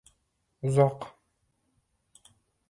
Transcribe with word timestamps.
Uzoq— 0.69 1.05